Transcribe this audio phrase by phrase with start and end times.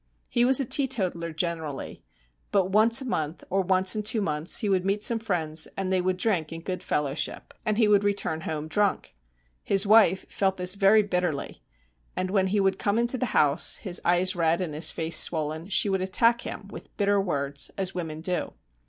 [0.27, 2.03] He was a teetotaler generally;
[2.51, 5.91] but once a month, or once in two months, he would meet some friends, and
[5.93, 9.15] they would drink in good fellowship, and he would return home drunk.
[9.61, 11.61] His wife felt this very bitterly,
[12.15, 15.67] and when he would come into the house, his eyes red and his face swollen,
[15.67, 18.53] she would attack him with bitter words, as women do.